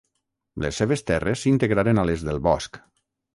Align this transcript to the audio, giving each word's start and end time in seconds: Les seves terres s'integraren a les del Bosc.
Les 0.63 0.79
seves 0.81 1.03
terres 1.09 1.43
s'integraren 1.47 2.03
a 2.05 2.07
les 2.11 2.25
del 2.31 2.41
Bosc. 2.49 2.81